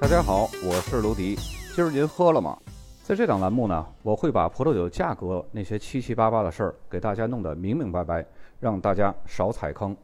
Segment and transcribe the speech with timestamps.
[0.00, 1.36] 大家好，我是卢迪。
[1.76, 2.58] 今儿您喝了吗？
[3.02, 8.24] 在这档栏目呢，我会把葡萄酒价格那些七七八八的事儿给大家弄得明明白白，
[8.58, 9.94] 让大家少踩坑。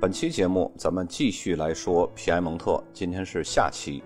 [0.00, 4.02] 本期节目咱们继续来说皮埃蒙特，今天是下期。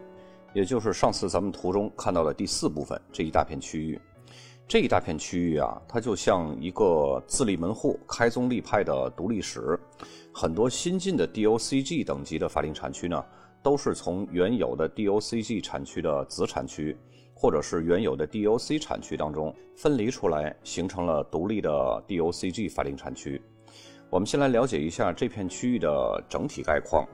[0.58, 4.00] 也就是上次咱们图中看到的第四部分这一大片区域，
[4.66, 9.78] 这一大片区域啊，它就像一个自立门户、开宗立派的独立史。
[10.34, 13.24] 很多新进的 DOCG 等级的法定产区呢，
[13.62, 16.96] 都是从原有的 DOCG 产区的子产区，
[17.36, 21.70] 或者是原有的 DOC 产区当中分离出来，形成了独立的
[22.08, 23.40] DOCG 法定产区。
[24.10, 27.06] 我们先来了解一下这片区域的整体概况。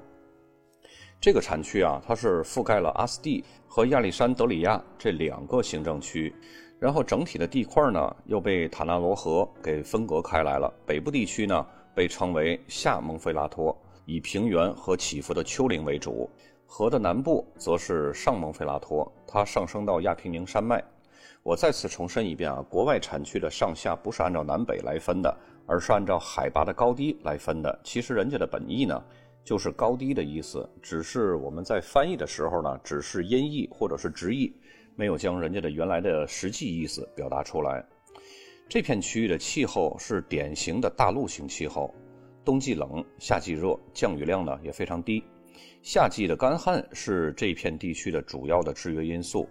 [1.24, 6.30] 这个产区啊，它是覆盖了阿斯蒂和亚历山德里亚这两个行政区，
[6.78, 10.70] 然后整体的地块呢又被塔纳罗河给分隔开来了。
[10.84, 16.28] 北部地区呢被称为下蒙菲拉托，以平原和起伏的丘陵为主；
[16.66, 20.84] 河的南部则是上蒙菲拉托，它上升到亚平宁山脉。
[21.42, 25.34] 我再次重申一遍啊，国外产区的上下不是按照南北来分的，
[25.66, 27.80] 而是按照海拔的高低来分的。
[27.82, 29.02] 其实人家的本意呢。
[29.44, 34.50] 就是高低的意思，只是我们在翻译的时候呢，只是音译或者是直译，
[34.96, 37.84] 没有将人家的原来的实际意思表达出来。
[38.66, 41.94] 这片区域的气候是典型的大陆型气候，
[42.42, 45.22] 冬季冷，夏季热，降雨量呢也非常低。
[45.82, 49.46] 夏季的干旱是这片地区的主要的制约因素。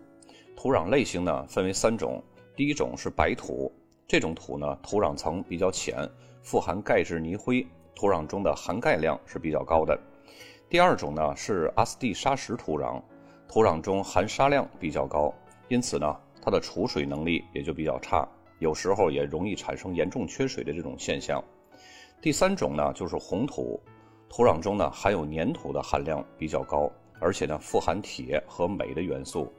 [0.55, 2.21] 土壤类型呢分为三种，
[2.55, 3.71] 第一种是白土，
[4.07, 6.09] 这种土呢土壤层比较浅，
[6.41, 7.65] 富含钙质泥灰。
[7.95, 9.97] 土壤中的含钙量是比较高的。
[10.69, 13.01] 第二种呢是阿斯蒂沙石土壤，
[13.47, 15.33] 土壤中含沙量比较高，
[15.67, 18.27] 因此呢它的储水能力也就比较差，
[18.59, 21.43] 有时候也容易产生严重缺水的这种现象。
[22.21, 23.79] 第三种呢就是红土，
[24.27, 26.89] 土壤中呢含有粘土的含量比较高，
[27.19, 29.51] 而且呢富含铁和镁的元素。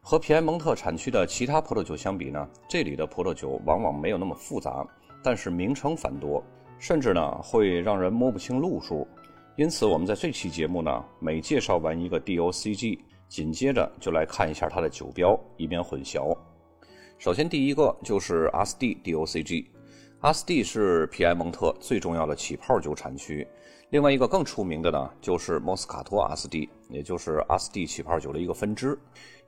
[0.00, 4.84] 和皮埃蒙特产区的其他葡萄酒相比呢，这里的葡萄酒往往没有那么复杂，
[5.22, 6.42] 但是名称繁多。
[6.82, 9.06] 甚至呢会让人摸不清路数，
[9.54, 12.98] 因此我们在这期节目呢，每介绍完一个 DOCG，
[13.28, 16.36] 紧接着就来看一下它的酒标，以免混淆。
[17.18, 19.64] 首先第一个就是阿斯蒂 DOCG，
[20.22, 23.46] 阿斯蒂是皮埃蒙特最重要的起泡酒产区。
[23.90, 28.98] 另外一个更出名的呢，就是莫斯卡托阿斯蒂，也就是阿斯蒂起泡酒的一个分支。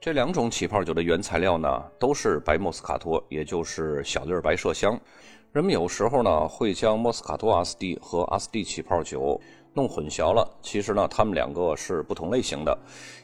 [0.00, 5.00] 这两种起泡酒的原材料呢，都是白莫斯卡托，也就是小粒白麝香。
[5.54, 9.40] 人们有时候呢会将莫斯卡托阿斯蒂和阿斯蒂起泡酒
[9.72, 10.44] 弄混淆了。
[10.60, 12.76] 其实呢，它们两个是不同类型的。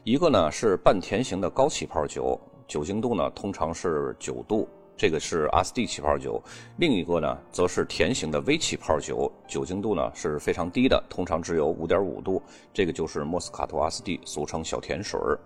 [0.04, 6.40] 一个呢是半甜型的高起泡酒，酒精度呢通常是九度，这个是阿斯蒂起泡酒；
[6.76, 12.40] 另一个呢则是甜型的微起泡酒，酒精度呢是非常低的，通常只有五点五度，
[12.72, 15.36] 这个就是莫斯卡托阿斯蒂，俗称小甜水儿。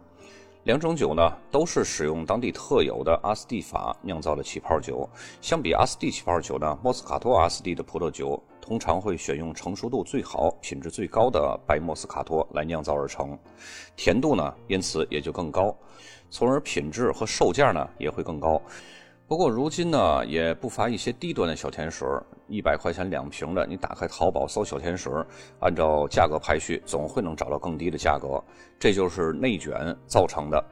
[0.64, 5.06] 两种酒呢，都是使用当地特有的阿斯蒂法酿造的起泡酒。
[5.42, 13.38] 相比阿斯蒂起泡酒呢，莫斯卡托阿斯蒂的葡萄酒通常会选用成熟度最好、品质最高的白莫斯卡托来酿造而成，
[13.94, 15.76] 甜度呢因此也就更高，
[16.30, 18.60] 从而品质和售价呢也会更高。
[19.26, 22.06] 不过如今呢，也不乏一些低端的小甜水，
[22.46, 25.10] 一百块钱两瓶的，你打开淘宝搜小甜水，
[25.60, 28.42] 按照价格排序，总会能找到更低的价格，
[28.78, 30.62] 这就是内卷造成的。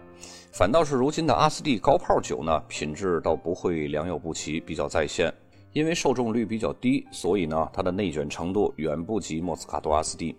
[0.53, 5.33] 反倒是如今的阿斯蒂高泡酒呢，品质倒不会良莠不齐，比较在线。
[5.73, 10.37] 因为受众率比较低，所以呢，它的内卷程度远不及莫斯卡多阿斯蒂。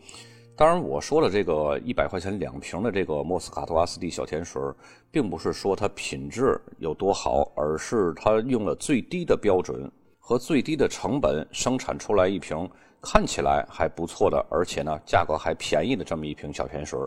[0.56, 4.62] 当然，我说的这个一百块钱两瓶的这个莫斯卡托阿斯蒂小甜水，
[5.10, 12.70] 并不是说它品质有多好，而是它用了最低的标准和最低的成本生产出来一瓶
[13.02, 17.00] 看起来还不错的，而且呢价格还便宜的这么一瓶小甜水。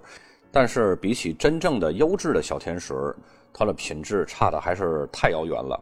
[0.50, 2.96] 但是比起真正的优质的小甜水，
[3.54, 5.80] 它的品质差的还是太遥远了。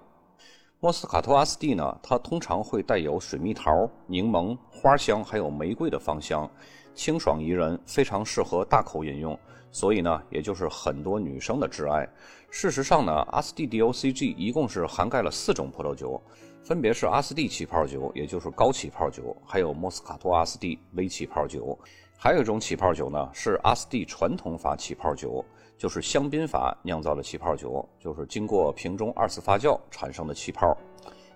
[0.80, 6.46] 莫斯卡托阿斯蒂呢，它通常会带有水蜜桃、柠檬、花香还有玫瑰的芳香。
[6.94, 9.38] 清爽宜人，非常适合大口饮用，
[9.70, 12.08] 所以呢，也就是很多女生的挚爱。
[12.50, 16.22] 事实上呢，阿斯蒂 DOCG 一共是涵盖了四种葡萄酒，
[16.62, 21.76] 分别是阿斯蒂起泡酒，也就是高起泡酒，还有莫斯卡托阿斯蒂微起泡酒，
[22.16, 25.44] 还有一种起泡酒呢是阿斯蒂传统法起泡酒，
[25.76, 30.76] 就是香槟法酿造的起泡酒，就是经过瓶中二次发酵产生的气泡，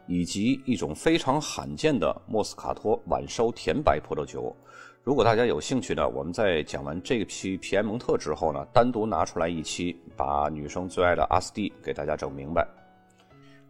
[0.06, 4.54] 以及一种非常罕见的莫斯卡托晚收甜白葡萄酒。
[5.08, 12.69] 如果大家有兴趣呢，我们在讲完这批皮埃蒙特之后呢，单独拿出来一期，把女生最爱的阿斯蒂给大家整明白。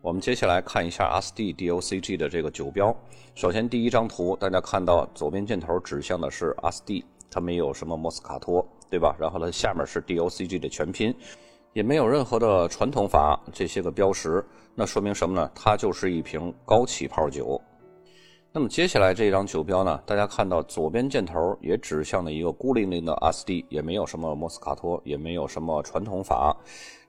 [0.01, 2.93] 我们接下来看一下阿斯蒂 DOCG 的这个酒标。
[3.37, 9.15] 首先第一张图，大家看到左边箭头指向的是阿斯蒂，它没有什么莫斯卡托，对吧？
[9.17, 11.15] 然后它下面是 DOCG 的全拼，
[11.73, 14.45] 也没有任何的传统法这些个标识，
[14.75, 15.49] 那说明什么呢？
[15.55, 17.63] 它就是一瓶高起泡酒。
[18.59, 26.57] 那么接下来这张酒标呢，大家看到左边箭头也指向了一个孤零零的阿斯蒂，也没有什么莫斯卡托，也没有什么传统法。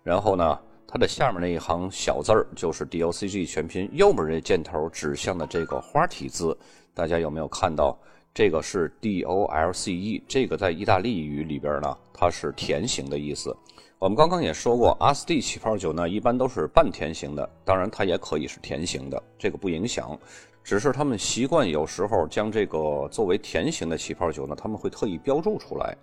[0.03, 6.55] 然后呢，它的下面那一行小字儿就是 DOCG 全拼，右边这箭头指向的这个花体字，
[6.93, 7.97] 大家有没有看到？
[8.31, 13.57] 这个是 DOLCE，这个在意大利语里边呢，它是甜型的意思。
[13.97, 20.17] 我们刚刚也说过，阿斯蒂起泡酒呢，一般都是半甜型的，当然它也可以是甜型的，这个不影响。
[20.63, 25.97] 只是他们习惯有时候将这个作为甜型的起泡酒呢，他们会特意标注出来。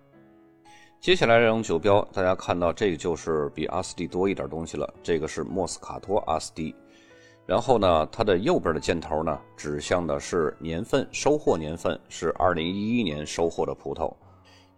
[0.98, 6.74] 接下来这种酒标，大家看到这个就是比阿斯蒂多一点东西了，这个是莫斯卡托阿斯蒂。
[7.44, 14.12] 然后呢，它的右边的箭头呢，指向的是年份，收获年份是二零一一年收获的葡萄。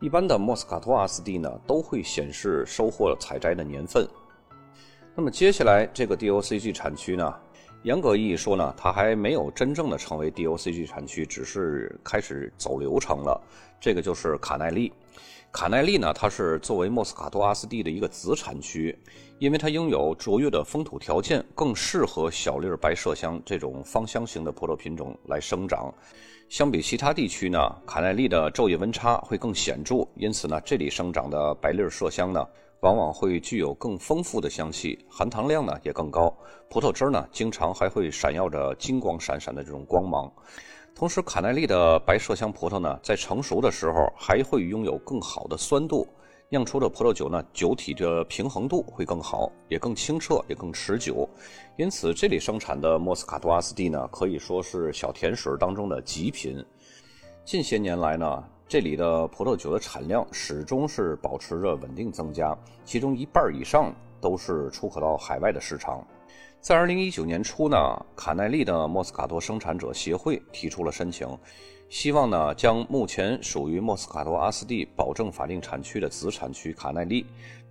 [0.01, 4.07] 一般的莫斯卡托阿斯蒂呢，都会显示收获采摘的年份。
[5.15, 7.35] 那么接下来这个 DOCG 产区呢？
[7.85, 13.41] 严格意义说呢，它还没有真正的成为 DOCG 产区，只是开始走流程了。
[13.81, 14.93] 这个就是卡耐利。
[15.53, 18.99] 卡耐利呢，它是作为莫斯卡托阿斯蒂的一个子产区，
[19.39, 25.95] 因为它拥有卓越的风土条件，更适合小粒白麝香这种芳香型的葡萄品种来生长。
[26.49, 32.45] 相比其他地区呢，卡耐利的昼夜温差会更显著，因此呢，这里生长的白粒麝香呢。
[32.81, 36.33] 往往会具有更丰富的香气，含糖量呢也更高，
[36.71, 40.33] 葡萄汁呢经常还会闪耀着金光闪闪的这种光芒。
[40.95, 46.07] 同时，卡耐利的白麝香葡萄呢，在成熟的时候还会拥有更好的酸度，
[46.49, 51.29] 酿出的葡萄酒呢酒体的平衡度会更好，也更清澈，也更持久。
[51.77, 56.65] 因此，这里生产的莫斯卡托阿斯蒂呢，可以说是小甜水当中的极品。
[57.45, 58.45] 近些年来呢。
[58.69, 62.55] 这里的葡萄酒的产量始终是保持着稳定增加，
[62.85, 66.07] 其中一半以上都是出口到海外的市场。
[66.61, 67.79] 在二零一九年初呢，
[68.15, 71.27] 卡耐利的莫斯卡托生产者协会提出了申请，
[71.89, 77.25] 希望呢将目前属于莫斯卡托阿斯蒂保证法定产区的子产区卡耐利，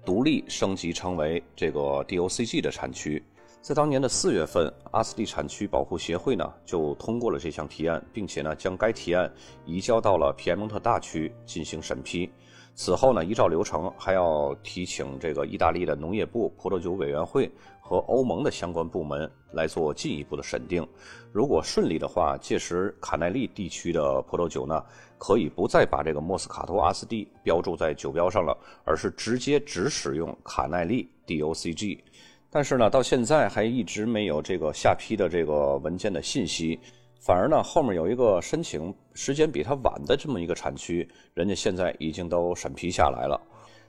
[0.04, 3.24] 独立升级成为这个 DOCG 的产区。
[3.62, 9.30] 在当年的四月份，阿斯蒂产区保护协会呢就通过了这项提案，并且呢将该提案
[9.66, 12.32] 移交到了皮埃蒙特大区进行审批。
[12.76, 17.52] 此后呢，依照流程还要提请这个意大利的农业部葡萄酒委员会
[17.82, 20.88] 和欧盟的相关部门来做进一步的审定。
[21.34, 24.82] 如果顺利的话，届时卡耐利地区的葡萄酒呢
[25.18, 28.56] 可以不再把这个莫斯卡托阿斯蒂标注在酒标上了，
[28.86, 32.00] 而是直接只使用卡耐利 DOCG。
[32.50, 36.80] 但是呢，到现在还一直没有这个下批的这个文件的信息，
[37.20, 43.40] 反而呢，后面有一个申请时间比它晚的这么一个产区，人家现在已经都审批下来了。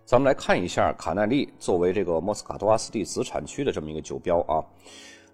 [0.05, 4.65] 咱们来看一下卡耐利作为这个莫斯卡托阿斯蒂子产区的这么一个酒标啊，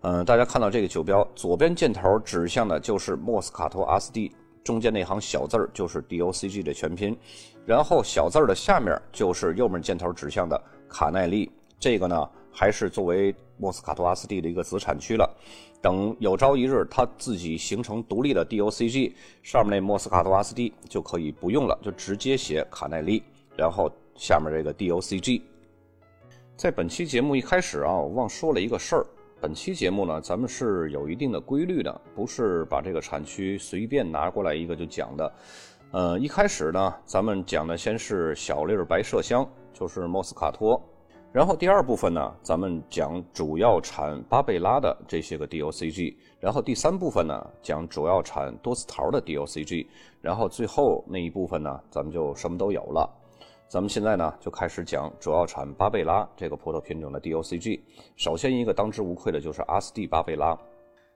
[0.03, 4.31] 嗯，大家看到这个酒标左边箭头指向的就是莫斯卡托阿斯蒂，
[4.65, 7.17] 中间那行小字儿就是 DOCG 的全拼，
[7.65, 11.49] 然后小字儿的下面就是右面箭头指向的卡耐利，
[11.85, 12.31] 这个呢。
[12.57, 15.29] 还是作为莫斯卡托阿斯蒂的一个子产区了。
[15.83, 19.13] 等有朝一日它自己形成独立的 DOCG，
[19.43, 23.25] 上面那莫斯卡托阿斯蒂就可以不用了，就直接写卡耐利，
[23.57, 25.43] 然后下面这个 DOCG。
[26.55, 29.07] 在本期节目一开始啊，我忘说了一个事儿。
[29.41, 35.33] 本期节目呢，咱们是有一定的规律的，不是把这个产区随便拿过来一个就讲的。
[35.91, 40.81] 呃，一开始呢，咱们讲的先是小粒白麝香，就是莫斯卡托。
[41.35, 49.85] 然后第二部分呢，咱们讲主要产巴贝拉的这些个 DOCG，然后第三部分呢讲主要产多斯桃的 DOCG，
[50.21, 53.11] 然后最后那一部分呢，咱们就什么都有了。
[53.67, 57.81] 咱们现在呢就开始讲主要产巴贝拉这个葡萄品种的 DOCG。
[58.15, 60.57] 首先一个当之无愧的就是阿斯蒂巴贝拉，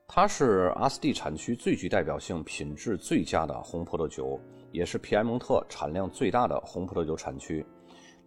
[0.08, 4.40] 它是阿斯蒂产区最具代表性、品质最佳的红葡萄酒，
[4.72, 7.64] 也是皮埃蒙特产量最大的红葡萄酒产区。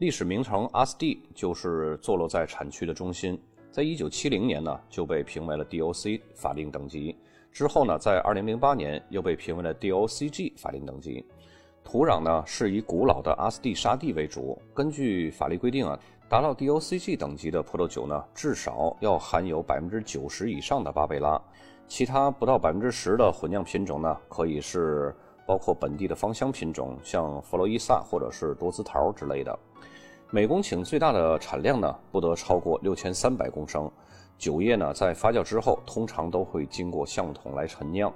[0.01, 3.39] 历史名城阿斯蒂就是坐落在产区的中心，
[3.69, 7.15] 在一九七零年呢就被评为了 DOC 法定等级，
[7.51, 11.23] 之后呢在二零零八年又被评为了 DOCG 法定等级。
[11.83, 14.59] 土壤呢是以古老的阿斯蒂沙地为主。
[14.73, 21.39] 根据法律规定啊，达到 DOCG 等级的葡萄酒呢至少要含有百分之九十以上的巴贝拉，
[21.87, 25.15] 其他不到百分之十的混酿品种呢可以是。
[25.43, 29.59] 包括本地的芳香品种，像弗罗伊萨或者是多姿桃之类的。
[30.33, 33.91] 每公顷最大的产量呢，不得超过六千三百公升。
[34.37, 38.11] 酒液呢，在发酵之后，通常都会经过橡木桶来陈酿，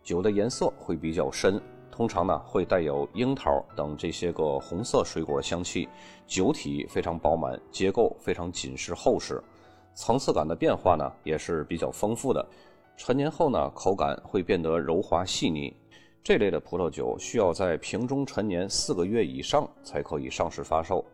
[0.00, 5.88] 酒的颜色会比较深，通常呢会带有樱桃等这些个红色水果香气，
[6.24, 9.42] 酒体非常饱满，结构非常紧实厚实，
[9.92, 12.46] 层次感的变化呢也是比较丰富的。
[12.96, 15.74] 陈年后呢，口感会变得柔滑细腻。
[16.22, 21.04] 这类的葡萄酒需要在瓶中陈年四个月以上才可以上市发售，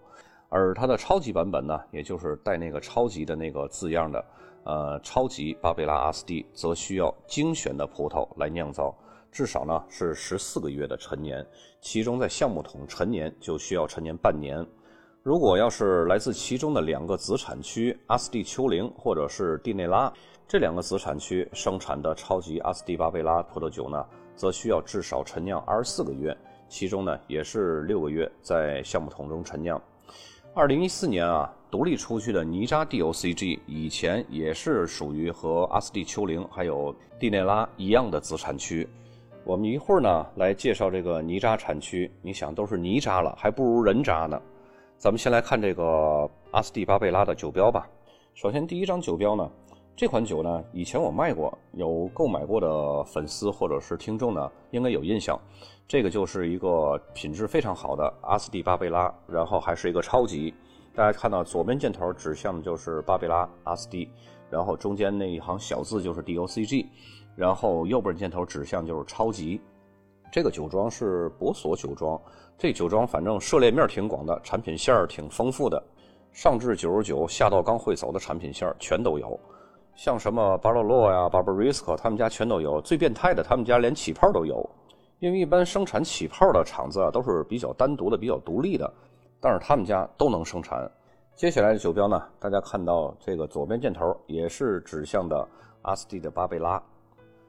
[0.55, 4.25] 而它的超级版本呢，也就是带那个“超级”的那个字样的，
[4.65, 8.95] 呃，超级巴贝拉阿斯蒂，则需要精选的葡萄来酿造，
[9.31, 11.45] 至少呢是十四个月的陈年，
[11.81, 14.63] 其中在橡木桶陈年就需要陈年半年。
[15.23, 20.13] 如果要是来自其中的两个子产区阿斯蒂丘陵或者是蒂内拉。
[20.49, 24.05] 这两个子产区生产的超级阿斯蒂巴贝拉葡萄酒呢，
[24.37, 26.37] 则需要至少陈酿二十四个月，
[26.69, 29.81] 其中呢也是六个月在橡木桶中陈酿。
[30.55, 38.87] 二零一四年啊，独立出去的尼扎 DOCG 以前也是属于和阿斯蒂丘陵还有蒂内拉一样的子产区。
[39.45, 44.39] 我们一会儿呢来介绍这个尼扎产区，你想都是泥渣了，还不如人渣呢。
[44.99, 47.89] 咱们先来看这个阿斯蒂巴贝拉的酒标吧。
[48.35, 49.51] 首先第一张酒标呢。
[49.95, 55.39] 这款酒呢，以前我卖过，有购买过的粉丝或者是听众呢，应该有印象。
[55.87, 60.55] 这个就是一个品质非常好的阿斯蒂巴贝拉，然后还是一个超级。
[60.95, 64.09] 大家看到左边箭头指向的就是巴贝拉阿斯蒂，
[64.51, 66.87] 然后中间那一行小字就是 DOCG，
[67.37, 69.61] 然后右边箭头指向就是超级。
[70.33, 72.19] 这个酒庄是博索酒庄，
[72.57, 75.83] 这酒庄反正涉猎面挺广的，产品线儿挺丰富的，
[76.33, 79.39] 上至九十九，下到刚会走的产品线儿全都有。
[79.95, 82.81] 像什么巴洛洛呀、巴布瑞斯科，他们家全都有。
[82.81, 84.69] 最变态的，他们家连起泡都有。
[85.21, 88.93] 因为一般生产起泡的厂子啊，都是比较单独的、比较独立的，
[89.41, 90.91] 但是他们家都能生产。
[91.37, 95.47] 接下来的酒标呢，大家看到这个左边箭头也是指向的
[95.83, 96.83] 阿斯蒂的巴贝拉。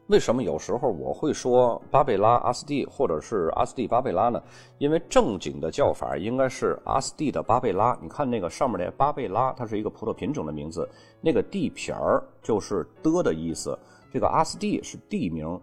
[0.07, 4.41] 为什么有时候我会说巴贝拉阿斯蒂或者是阿斯蒂巴贝拉呢？
[4.77, 7.97] 因为正经的叫法应该是阿斯蒂的巴贝拉。
[8.01, 10.87] 你看那个上面的巴贝拉，它是一个葡萄品种的名字，
[11.21, 13.79] 那个地撇儿就是的的意思。
[14.11, 15.57] 这个阿斯蒂是地名，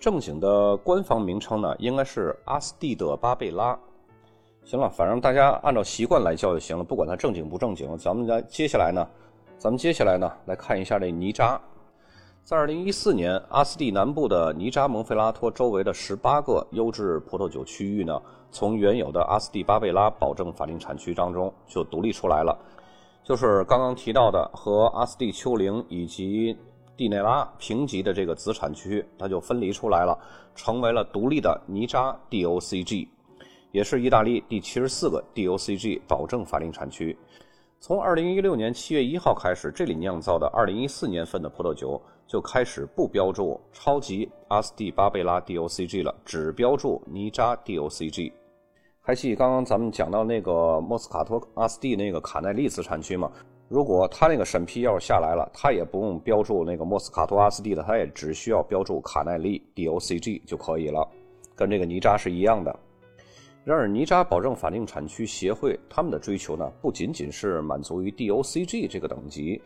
[0.00, 3.78] 正经的官方名称呢应该是阿斯蒂的巴贝拉。
[4.64, 7.96] 行了，反正大家按照习惯来叫就行了，不管它正经不正经。
[7.98, 9.06] 咱们来接下来呢，
[9.58, 11.60] 咱们接下来呢来看一下这泥渣。
[12.46, 18.22] 在2014年，阿斯蒂南部的尼扎蒙菲拉托周围的18个优质葡萄酒区域呢，
[18.52, 22.56] 从原有的阿斯蒂巴贝拉保证法定产区当中就独立出来了，
[23.24, 26.56] 就是刚刚提到的和阿斯蒂丘陵以及
[26.96, 30.16] 蒂内拉平级的这个子产区，它就分离出来了，
[30.54, 33.08] 成为了独立的尼扎 DOCG，
[33.72, 37.18] 也是意大利第七十四个 DOCG 保证法定产区。
[37.80, 42.00] 从2016年7月1号开始，这里酿造的2014年份的葡萄酒。
[42.26, 48.32] 就开始不标注超级阿斯蒂巴贝拉 DOCG 了，只标注尼扎 DOCG。
[49.00, 53.30] 还记刚刚咱们讲到那个莫斯卡托阿斯蒂那个卡耐利子产区吗？
[53.68, 61.08] 如果他那个审批要是下来了，他也不用标注那个莫斯卡托阿斯蒂的，他也只需要标注卡耐利 DOCG 就可以了，
[61.54, 62.76] 跟这个尼扎是一样的。
[63.64, 69.60] 然而，尼扎保证法定产区协会他们的追求呢，不仅仅是满足于 DOCG 这个等级。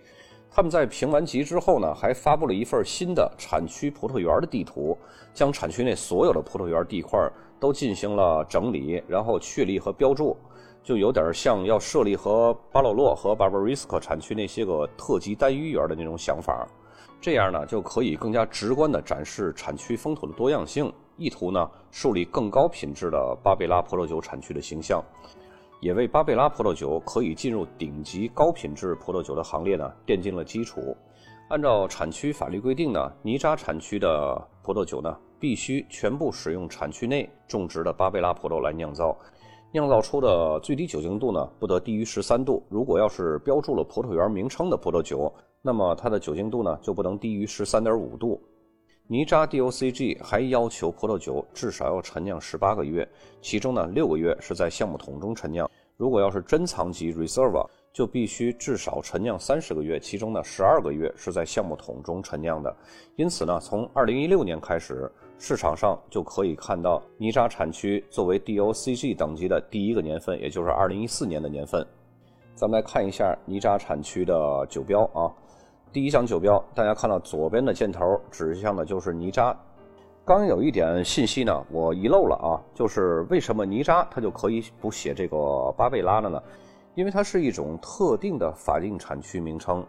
[0.53, 4.99] 他们在评完级之后呢，还发布了一份新的产区葡萄园的地图，
[5.33, 7.19] 将产区内所有的葡萄园地块
[7.61, 10.37] 都进行了整理，然后确立和标注，
[10.83, 16.67] 就有点像要设立和巴洛洛和巴巴瑞斯克产区那些个特级单一园的那种想法。
[17.21, 25.05] 这样呢，就可以更加直观地展示产区风土的多样性，意图呢树立更高品质的巴贝拉葡萄酒产区的形象。
[25.81, 30.97] 也为巴贝拉葡萄酒可以进入顶级高品质葡萄酒的行列呢奠定了基础。
[31.49, 39.17] 按照产区法律规定呢，尼扎产区的葡萄酒呢必须全部使用产区内种植的巴贝拉葡萄来酿造，
[39.73, 42.63] 酿造出的最低酒精度呢不得低于十三度。
[42.69, 45.33] 如果要是标注了葡萄园名称的葡萄酒，
[45.63, 48.41] 那么它的酒精度呢就不能低于十三点五度。
[49.13, 53.09] 尼扎 DOCG 还要求葡萄酒至少要陈酿十八个月，
[53.43, 55.69] 其中呢六个月是在橡木桶中陈酿。
[55.97, 62.73] 如果要是珍藏级 Reserve，就必须至少陈酿三十个月，其中呢十二个月是在橡木桶中陈酿的。
[63.17, 71.85] 因此呢，从二零一六年开始，市场上就可以看到尼扎产区作为 DOCG 等级的第一个年份，也就是二零一四年的年份。
[72.55, 75.35] 咱们来看一下尼扎产区的酒标啊。
[75.93, 79.57] 第一张酒标，大家看到左边的箭头指向的就是尼扎，
[80.25, 86.41] 刚有一点信息呢，我遗漏了啊，就是为什么泥渣它就可以不写这个巴贝拉了呢？
[86.95, 89.85] 因为它是一种特定的法定产区名称，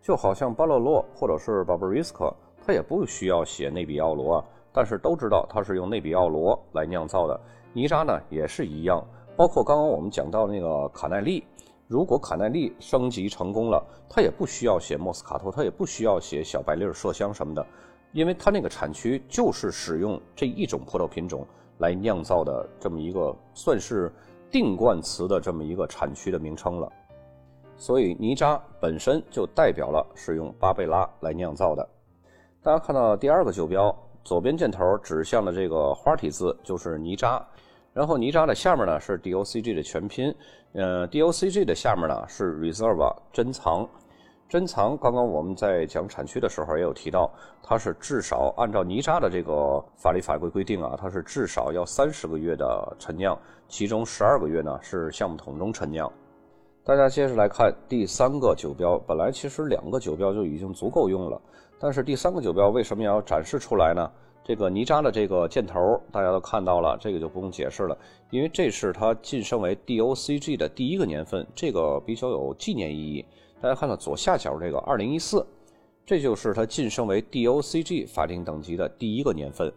[0.00, 2.34] 就好像巴洛洛或者是巴布瑞斯克，
[2.66, 7.38] 它也不需要写内比奥罗啊，但是都知道它是用内比奥罗来酿造的。
[7.74, 9.04] 泥渣呢也是一样，
[9.36, 11.44] 包括刚刚我们讲到那个卡耐利，
[11.86, 17.66] 如果卡耐利升级成功了，它也不需要写莫斯卡托，它也不需要写小白粒麝香什么的。
[18.12, 21.44] 因为它那个产区就是使用这一种葡萄品种
[21.78, 24.12] 来酿造的，这么一个算是
[24.52, 26.92] 定冠词的这么一个产区的名称了，
[27.76, 31.88] 所以泥渣本身就代表了是用巴贝拉来酿造的。
[32.62, 37.44] 大家看到第二个酒标，左边箭头指向的这个花体字就是泥渣，
[37.92, 40.32] 然后泥渣的下面呢是 DOCG 的全拼，
[40.74, 43.88] 呃，DOCG 的下面呢是 Reserve 珍藏。
[44.48, 47.30] 珍藏，刚刚我们在讲产区的时候也有提到，
[47.62, 53.38] 它是至少按照泥沙的这个法律法规规定啊，它是至少要三十个月的陈酿，
[53.68, 56.10] 其中十二个月呢是橡木桶中陈酿。
[56.84, 61.40] 大家接着来看第三个酒标，本来其实两个酒标就已经足够用了，
[61.78, 64.10] 但是第三个酒标为什么要展示出来呢？
[64.44, 67.96] 这个泥渣的这个箭头大家都看到了，这个就不用解释了，
[68.28, 73.24] 因为这是它晋升为 DOCG 的第一个年份，这个比较有纪念意义。
[73.60, 75.46] 大家看到左下角这个二零一四，
[76.04, 79.72] 这就是它晋升为 DOCG 法定等级的第一个年份。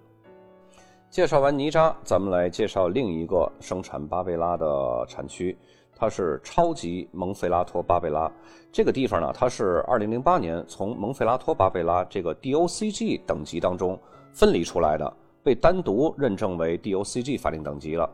[1.10, 5.58] 介绍完泥渣，咱们来介绍另一个生产巴贝拉的产区，
[5.96, 8.30] 它是超级蒙菲拉托巴贝拉。
[8.74, 13.98] 这个地方呢，它是二零零八年从蒙菲拉托巴贝拉这个 DOCG 等级当中
[14.38, 18.08] 分离出来的，被单独认证为 DOCG 法定等级了。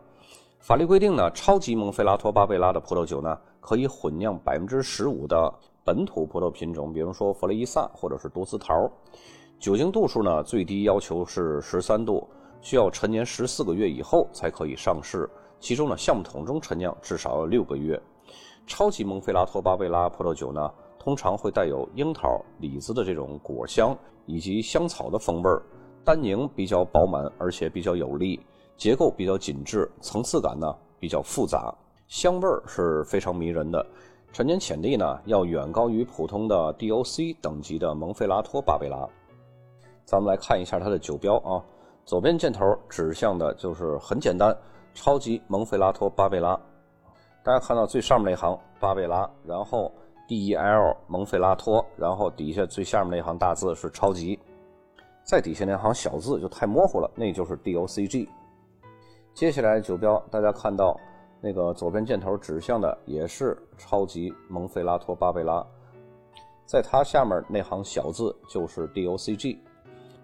[0.60, 3.38] 法律规定呢，超级蒙菲拉托巴贝拉的葡萄酒呢。
[3.60, 5.54] 可以混酿百分之十五的
[5.86, 8.92] 本土葡萄品种，比如说弗雷伊萨或者是多斯桃。
[9.58, 12.28] 酒精度数呢，最低要求是十三度，
[12.62, 15.30] 需要陈年十四个月以后才可以上市。
[15.62, 18.02] 其中呢，橡木桶中陈酿至少要六个月。
[18.68, 20.70] 超级蒙菲拉托巴贝拉葡萄酒呢，
[21.00, 25.64] 通常会带有樱桃、李子的这种果香以及香草的风味儿，
[26.04, 28.40] 单宁比较饱满，而且比较有力，
[28.76, 31.74] 结构比较紧致，层次感呢比较复杂。
[32.08, 33.86] 香味儿是非常迷人的，
[34.32, 39.08] 陈年潜力呢要远高于普通的 DOC 等级的蒙菲拉托巴贝拉。
[40.06, 41.64] 咱们来看一下它的酒标啊，
[42.06, 44.56] 左边箭头指向的就是很简单，
[44.94, 46.60] 超级蒙菲拉托巴贝拉。
[47.44, 49.92] 大家看到最上面那行巴贝拉，然后
[50.28, 54.38] DEL 蒙菲拉托，然后底下最下面那行大字是超级，
[55.24, 58.28] 再底下那行小字就太模糊了，那就是 DOCG。
[59.34, 61.00] 接下来酒标大家看到。
[61.46, 65.62] 那个左边箭头指向的也是超级蒙菲拉托巴贝拉，
[66.66, 69.58] 在它下面那行小字就是 DOCG。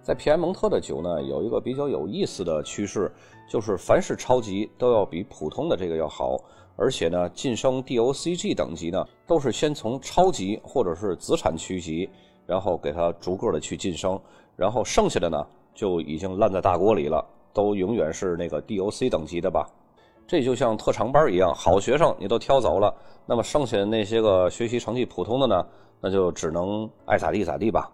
[0.02, 3.12] 在皮埃蒙特的酒呢，有一个比较有意思的趋势，
[3.50, 6.38] 就是凡是超级都要比普通的这个要好，
[6.78, 12.10] 而且呢，晋升 DOCG 等级呢，都是先从超级或者是子产区级，
[12.46, 14.18] 然后给它逐个的去晋升，
[14.60, 19.66] 然后剩下的呢就已经烂在大锅里了，都永远是那个 DOC 等级的吧。
[20.28, 22.94] 这就像特长班一样，好学生你都挑走了，
[23.26, 25.66] 那么剩下的那些个学习成绩普通的呢，
[26.02, 27.90] 那就只能爱咋地咋地吧。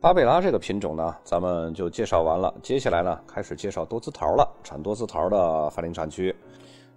[0.00, 2.52] 巴贝拉这个品种呢，咱们就介绍完了。
[2.62, 6.34] 接下来呢，开始介绍多姿桃了，产多姿桃的法定产区。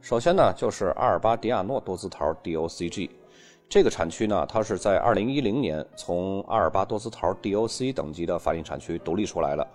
[0.02, 3.10] 首先呢，就是阿尔巴迪亚诺多姿桃 DOCG，
[3.68, 9.68] 这个产区呢，它是在2010年从阿尔巴多斯桃 DOC 等级的法定产区独立出来了，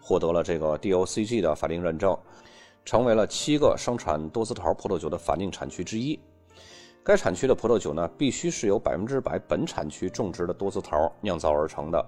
[0.00, 2.16] 获得了这个 DOCG 的法定认证。
[2.84, 6.18] 成为了七个生产多姿桃葡萄酒的法定产区之一。
[7.02, 12.06] 该产区的葡萄酒呢，必须是由百分之百本产区种植的多姿桃酿造而成的。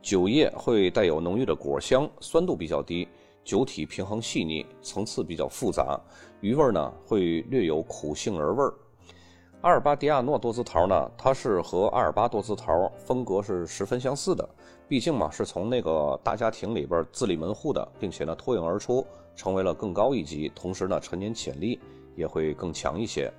[0.00, 3.08] 酒液会带有浓郁的果香，酸度比较低，
[3.42, 5.98] 酒体平衡细腻，层次比较复杂，
[6.40, 8.74] 余味呢会略有苦杏仁味儿。
[9.62, 14.46] 阿尔巴迪亚诺多姿桃呢，它是和阿尔巴多姿桃风格是十分相似的，
[14.88, 19.06] 毕竟嘛是从那个大家庭里边自立门户的，并且呢脱颖而出。
[19.36, 21.80] 成为了更高一级，同时呢，陈年潜力
[22.16, 23.32] 也会更强一些。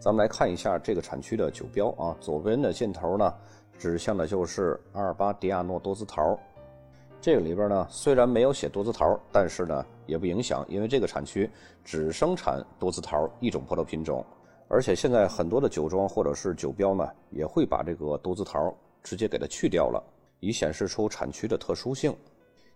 [0.00, 3.32] 咱们来看一下这个产区的酒标啊，左边的箭头呢，
[3.78, 6.36] 指向的就是阿尔巴迪亚诺多姿桃。
[7.20, 11.48] 这个里边呢，虽然没有写多姿桃，但是呢，也不影响，因为这个产区
[11.84, 14.24] 只生产多姿桃一种葡萄品种，
[14.68, 20.02] 而且现在很多的酒庄或者是酒标呢，也会把这个多姿桃直接给它去掉了，
[20.40, 22.14] 以显示出产区的特殊性。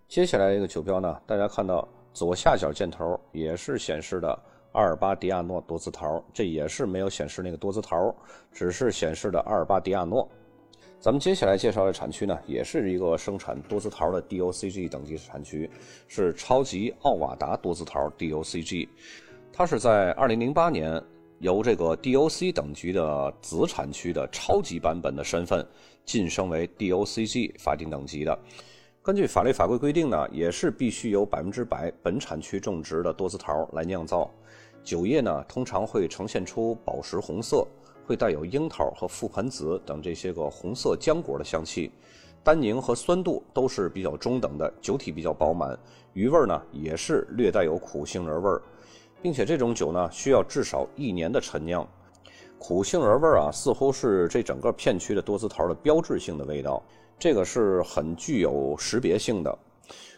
[0.09, 1.87] 接下来这个酒标呢，大家看到。
[2.15, 4.37] 左下角箭头也是显示的
[4.73, 8.13] 阿尔巴迪亚诺多姿桃，这也是没有显示那个多姿桃，
[8.51, 10.29] 只是显示的阿尔巴迪亚诺。
[10.99, 15.71] 咱们接下来介绍的产区呢，也是一个生产多姿桃的 DOCG 等级产区，
[16.09, 18.89] 是超级奥瓦达多姿桃 DOCG。
[19.53, 21.01] 它是在2008年
[21.39, 25.67] 由这个 DOC 等级的子产区的超级版本的身份
[26.05, 28.39] 晋升为 DOCG 法定等级的。
[29.03, 34.31] 根据法律法规规定呢，也是必须由百分之百本产区种植的多姿桃来酿造。
[34.83, 37.67] 酒液呢，通常会呈现出宝石红色。
[38.05, 41.93] 会带有樱桃和覆盆子等这些个红色浆果的香气，
[42.43, 45.79] 单宁和酸度都是比较中等的，酒体比较饱满，
[46.15, 48.63] 余味呢也是略带有苦杏仁味儿，
[49.23, 51.87] 并且这种酒呢需要至少一年的陈酿。
[52.59, 56.83] 苦杏仁味儿啊，似乎是这整个片区的多姿桃的标志性的味道，
[57.19, 59.59] 这个是很具有识别性的。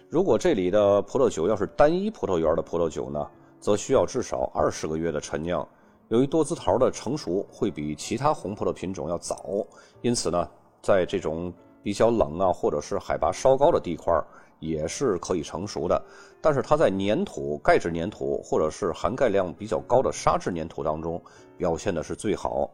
[0.08, 3.24] 如果这里的葡萄酒要是单一葡萄园的葡萄酒呢，
[3.60, 5.66] 则需要至少二十个月的陈酿。
[6.08, 9.64] 由于多姿桃的成熟会比其他红葡萄品种要早，
[10.00, 10.48] 因此呢，
[10.82, 14.12] 在这种比较冷啊，或者是海拔稍高的地块
[14.60, 16.00] 也是可以成熟的。
[16.40, 21.20] 但是它在粘土、钙质粘土或者是含钙量比较高的沙质粘土当中
[21.58, 22.70] 表现的是最好。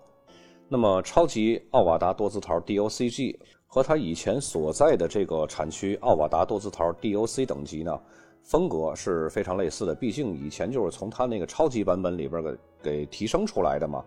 [0.68, 7.99] 那么，超级奥瓦达多姿桃 DOCG 和它以前所在的这个产区奥瓦达多姿桃 DOC 等级呢？
[8.42, 14.05] 风格是非常类似的，毕竟以前就是从它那个超级版本里边给给提升出来的嘛。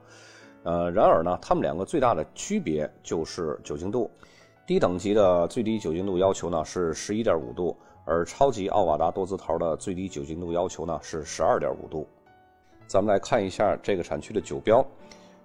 [0.63, 4.09] 呃，然而呢，它们两个最大的区别就是酒精度。
[4.69, 12.07] 低等级的最低酒精度要求呢是十一点五度，而超级奥瓦达多姿桃的最低酒精度要求呢是十二点五度。
[12.85, 14.85] 咱们来看一下这个产区的酒标。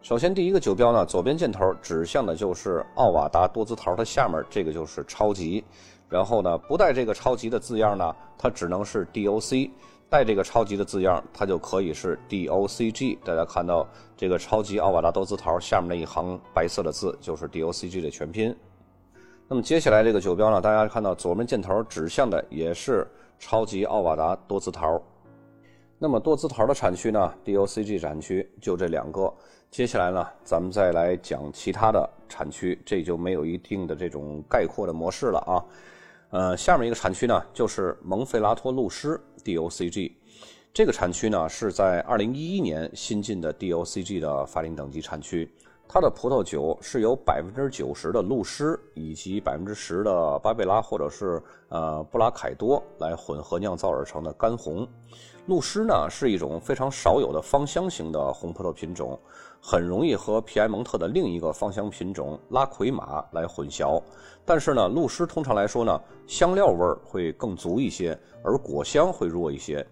[0.02, 5.64] 首先，第一个酒标呢，左边箭头指向的就是奥瓦达多姿桃，它下面这个就是超级。
[6.10, 9.70] 然后呢，不带这个超级的字样呢，它只能是 DOC；
[10.10, 13.16] 带这个超级的字样，它就可以是 DOCG。
[13.24, 18.54] 大家看到这个超级奥瓦达多姿桃下面那一行白色的字，就是 DOCG 的全拼。
[19.46, 23.06] 那么接下来这个酒标呢，大家看到左面箭头指向的也是
[23.38, 25.00] 超级奥瓦达多姿桃。
[25.98, 29.32] 那么多姿桃的产区呢，DOCG 产区就这两个。
[29.70, 35.64] 接下来呢，咱们再来讲其他的产区，这就没有一定的这种概括的模式了啊。
[36.30, 40.12] 呃，下面一个产区呢，就是蒙费拉托露诗 DOCG。
[40.72, 45.50] 这个产区呢，是在2011年新进的 DOCG 的法定等级产区。
[45.86, 54.86] 它的葡萄酒是由百分之九十的露诗以及百分之十的巴贝拉或者是呃布拉凯多来混合酿造而成的干红。
[55.46, 59.18] 露诗呢是一种非常少有的芳香型的红葡萄品种，
[59.60, 64.02] 很容易和皮埃蒙特的另一个芳香品种拉奎玛来混淆。
[64.44, 69.86] 但是呢，露诗通常来说呢，香料味儿会更足一些，而果香会弱一些。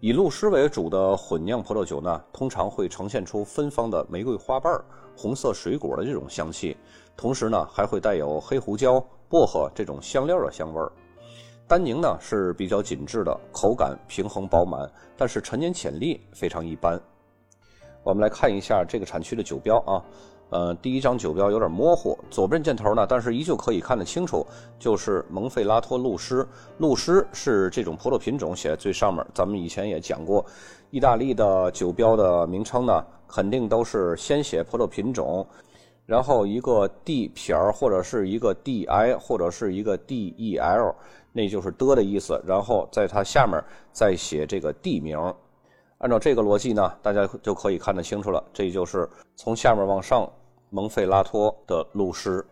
[0.00, 4.84] 以露诗为主的混酿葡萄酒呢，通常会呈现出芬芳的玫瑰花瓣儿、
[5.16, 6.76] 红色水果的这种香气，
[7.16, 10.92] 同时呢，还会带有黑胡椒、薄荷这种香料的香味儿。
[11.66, 17.00] 单宁呢是比较紧致的，口感平衡饱满，但是陈年潜力非常一般。
[18.04, 19.98] 我们来看一下这个产区的酒标啊。
[20.48, 24.46] 呃，第一张酒标有点模糊，左边箭头呢，但是依旧可以看得清楚，
[24.78, 26.46] 就是蒙费拉托露诗。
[26.78, 29.26] 露诗是这种葡萄品种写在最上面。
[29.34, 30.44] 咱们以前也讲过，
[30.90, 35.44] 意大利的酒标的名称呢，肯定都是先写葡萄品种，
[36.06, 40.94] 然后一个 D 撇儿或者是一个 DI 或者是一个 DEL，
[41.32, 43.60] 那就是的的意思，然后在它下面
[43.92, 45.18] 再写这个地名。
[45.98, 48.42] 按照这个逻辑呢，大家就可以看得清楚了。
[48.52, 50.30] 这就是从下面往上，
[50.68, 52.44] 蒙费拉托的路诗。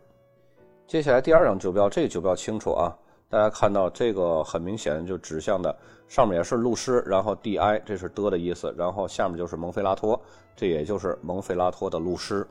[0.87, 2.97] 接下来第二张酒标，这个酒标清楚啊，
[3.29, 5.77] 大家看到这个很明显就指向的
[6.09, 10.19] 上面也是路诗，然后 DI 这是的的意思，然后下面就是蒙费拉托，
[10.57, 12.47] 这也就是蒙费拉托的路诗，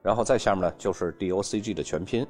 [0.00, 2.26] 然后再下面呢就是 DOCG 的全拼。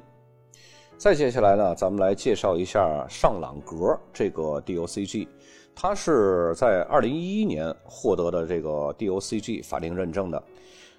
[0.97, 5.27] 再接下来呢，咱们来介绍一下上朗格这个 DOCG。
[5.75, 10.41] 它是在二零一一年获得的这个 DOCG 法定认证的，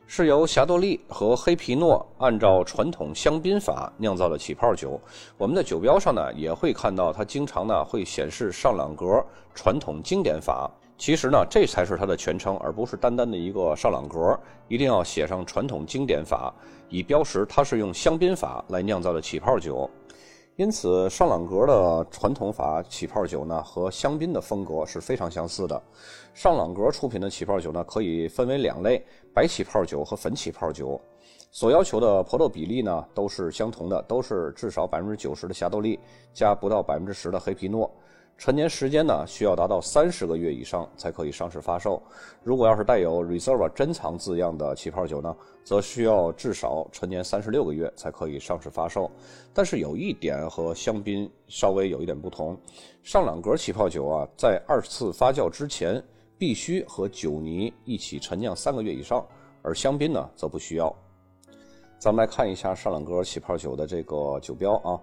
[0.07, 5.01] 是由霞多丽和黑皮诺按照传统香槟法酿造的起泡酒。
[5.39, 10.71] 我们的酒标上呢也会看到，它经常呢会显示上朗格传统经典法。
[10.99, 16.55] 其实呢这才是它的全称，而不是单单的一个上朗格，一定要写上传统经典法，
[16.91, 19.91] 以标识它是用香槟法来酿造的起泡酒。
[20.57, 25.83] 因此，上朗格的传统法起泡酒呢，和香槟的风格是非常相似的。
[26.33, 30.99] 上朗格出品的起泡酒呢，可以分为两类：白起泡酒和粉起泡酒。
[31.51, 36.01] 所要求的葡萄比例呢，都是相同的，都是至少百分之九十的霞多丽
[36.33, 37.91] 加不到百分之十的黑皮诺。
[38.39, 42.01] 陈年时间呢需要达到三十个月以上才可以上市发售。
[42.43, 49.11] 如果要是带有 Reserve 珍藏字样的起泡酒呢，则需要至少陈年三十六个月才可以上市发售。
[49.55, 52.57] 但是有一点和香槟稍微有一点不同，
[53.03, 56.03] 上朗格起泡酒啊，在二次发酵之前
[56.37, 59.27] 必须和酒泥一起陈酿三个月以上，
[59.63, 60.95] 而香槟呢则不需要。
[61.99, 65.01] 咱们来看一下上朗格起泡酒的这个酒标啊。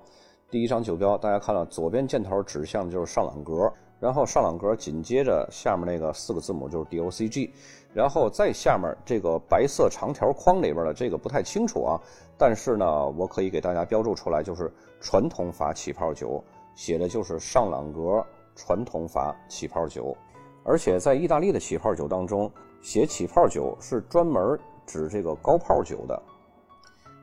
[0.53, 7.49] 第一张酒标，大家看到左边箭头指向的就是上朗格，然后上朗格紧接着下面那个四个字母就是 DOCG，
[7.91, 11.99] 然后再下面这个白色长条框里边的这个不太清楚啊，
[12.37, 16.43] 但是呢，我可以给大家标注出来，就是传统法起泡酒，
[16.75, 18.23] 写的就是上朗格
[18.55, 20.15] 传统法起泡酒，
[20.63, 22.47] 而且在意大利的起泡酒当中，
[22.79, 26.21] 写起泡酒是专门指这个高泡酒的。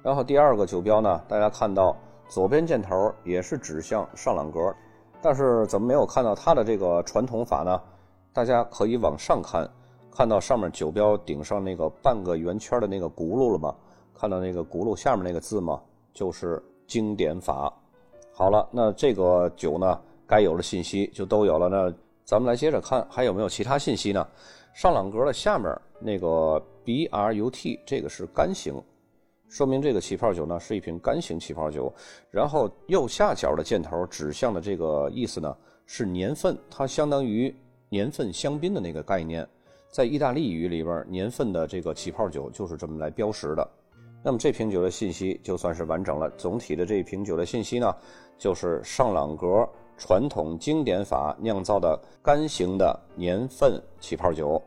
[0.03, 1.97] 然后第二个酒标呢，大家看到。
[2.31, 4.73] 左边箭头也是指向上朗格，
[5.21, 7.83] 但是怎么没有看到它的这个传统法呢？
[8.33, 9.69] 大家可以往上看，
[10.13, 13.75] 看到上面酒标顶上那个半个圆圈的那个轱辘了吗？
[14.15, 15.81] 看到那个轱辘下面那个字吗？
[16.15, 17.73] 就是经典法。
[18.33, 21.69] 好了，那这个酒呢，该有的信息就都有了。
[21.69, 21.93] 那
[22.25, 24.25] 咱们来接着看，还有没有其他信息呢？
[24.73, 28.81] 上朗格的下面那个 B R U T 这个是干型。
[29.51, 31.93] 说明这个起泡酒呢是一瓶干型起泡酒，
[32.31, 35.55] 然后右下角的箭头指向的这个意思呢
[35.87, 37.53] 是年份，它相当于
[37.89, 39.47] 年份香槟的那个概念，
[39.91, 43.69] 在意大利语里边，年份的这个起泡酒就是这么来标识的。
[44.23, 46.31] 那么这瓶酒的信息就算是完整了。
[46.37, 47.93] 总体的这一瓶酒的信息呢，
[48.39, 54.63] 就是上朗格传统经典法酿造的干型的年份起泡酒。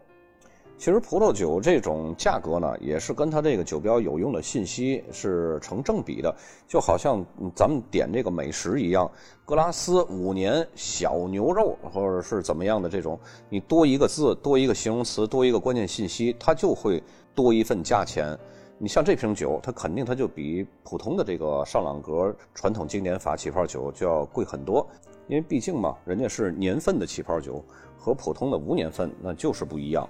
[0.83, 6.35] 其实葡萄酒这种价格呢，也是跟它这个酒标有用的信息是成正比的，
[6.67, 9.09] 就好像咱们点这个美食一样，
[9.45, 13.17] 格拉斯五年小牛肉或者是怎么样的这种，
[13.47, 17.01] 你多一个字，多一个形容词，多一个关键信息，它就会
[17.33, 18.37] 多一份价钱。
[18.77, 24.85] 你像这瓶酒，它肯定它就比普通的这个上朗格传统经典法起泡酒就要贵很多，
[25.29, 27.63] 因为毕竟嘛，人家是年份的起泡酒，
[27.97, 30.05] 和普通的无年份那就是不一样。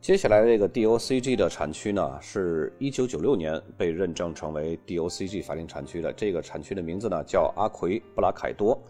[0.00, 6.10] 接下来这个 DOCG 的产区呢，是一九九六年被认证成为 DOCG 法定产区的。
[6.14, 8.80] 这个产区的名字呢叫阿奎布拉凯多，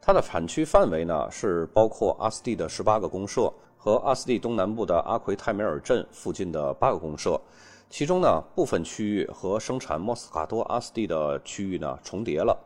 [0.00, 7.38] 它的产区范围呢是包括阿斯蒂的十八个公社和阿斯蒂东南部的阿奎泰梅尔镇附近的八个公社，
[7.90, 12.56] 其中呢部分区域和生产莫斯卡多阿斯蒂的区域呢重叠了。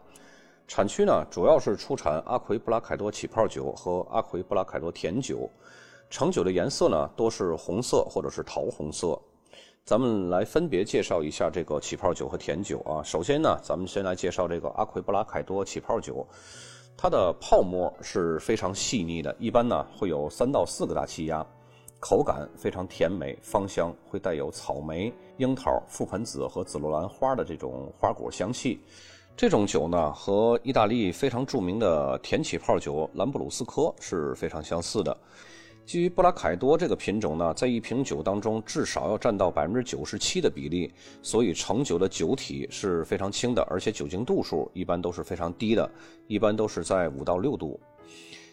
[0.67, 5.51] 产区呢主要是出产阿奎布拉凯多起泡酒和阿奎布拉凯多甜酒。
[6.11, 9.19] 成酒的颜色呢，多是红色或者是桃红色。
[9.85, 13.03] 咱们来分别介绍一下这个起泡酒和甜酒啊。
[13.03, 16.27] 首先呢，咱们先来介绍这个阿奎布拉凯多起泡酒，
[16.97, 21.47] 它的泡沫是非常细腻的，一般呢会有三到四个大气压，
[22.01, 28.81] 口感非常甜美，芳香会带有草莓、樱桃、覆盆子和紫罗兰花的这种花果香气。
[29.37, 35.17] 这种酒呢，和意大利非常著名的甜起泡酒兰布鲁斯科是非常相似的。
[35.89, 45.91] 基于布拉凯多这个品种呢，在一瓶酒当中至少要占到百分之九十七的比例，所以成酒的酒体是非常轻的，而且酒精度数一般都是非常低的，
[46.27, 47.81] 一般都是在五到六度。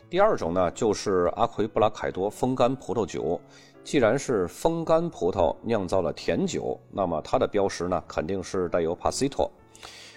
[0.10, 3.38] 第二种呢，就是阿奎布拉凯多风干葡萄酒。
[3.84, 9.50] 既然是风干葡萄酿造了甜酒，那么它的标识呢，肯定是带有 Pasito。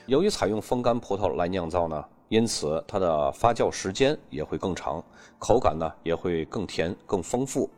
[0.07, 2.05] 由于采用风干葡萄来酿造呢。
[2.29, 5.03] 因此，它的发酵时间也会更长，
[5.39, 7.69] 口感呢也会更甜、更丰富。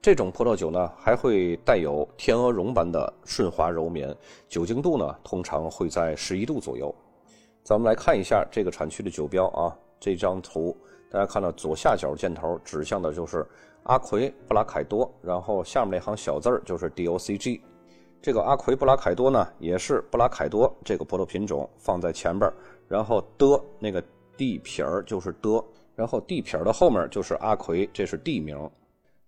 [0.00, 4.12] 这种葡萄酒呢还会带有天鹅绒般的顺滑柔绵，
[4.48, 6.92] 酒精度呢通常会在十一度左右。
[7.62, 10.76] 咱们来看一下这个产区的酒标啊，这张图
[11.10, 13.46] 大家看到左下角箭头指向的就是
[13.84, 17.60] 阿奎布拉凯多，然后下面那行小字儿就是 DOCG。
[18.20, 22.50] 这个阿奎布拉凯多呢也是布拉凯多这个葡萄品种放在前边。
[22.92, 24.04] 然后的那个
[24.36, 25.64] 地撇儿就是的，
[25.96, 28.70] 然后地撇儿的后面就是阿奎，这是地名。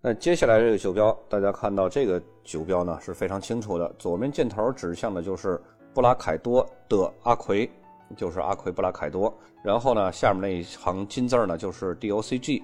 [0.01, 5.59] 那接下来这个酒标，大家看到这个酒标呢是非常清楚的，左面箭头指向的就是
[5.95, 7.67] 布拉凯多的阿奎，
[8.15, 9.35] 就是阿奎布拉凯多。
[9.63, 12.61] 然后呢，下面那一行金字呢就是 DOCG，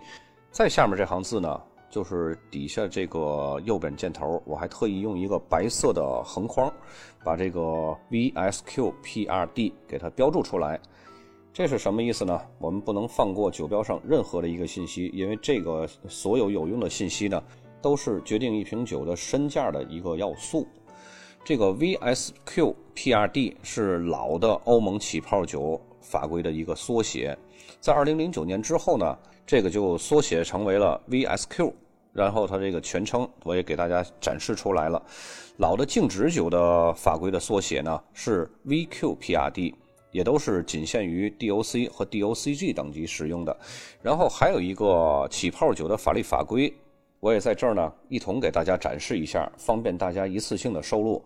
[0.52, 1.60] 再下面这行字呢
[1.92, 6.74] 就是底下这个右边箭头，我还特意用一个白色的横框，
[7.24, 7.60] 把这个
[8.10, 10.80] VSQPRD 给它标注出来。
[11.54, 12.42] 这是什么意思呢？
[12.60, 17.44] 我们不能放过酒标上任何的一个信息，因为这个所有有用的信息呢，
[17.82, 20.66] 都是决定一瓶酒的身价的一个要素。
[21.44, 27.38] 这个 VSQPRD 是老的欧盟起泡酒法规的一个缩写。
[27.82, 31.74] 在二零零九年之后呢，这个就缩写成为了 VSQ。
[32.14, 35.02] 然后它这个全称我也给大家展示出来了。
[35.58, 39.74] 老的静止酒的法规的缩写呢是 VQPRD，
[40.12, 43.56] 也都是仅限于 DOC 和 DOCG 等级使用的。
[44.02, 46.74] 然后还有一个起泡酒的法律法规。
[47.20, 51.24] 我也在这儿呢，一同给大家展示一下，方便大家一次性的收录。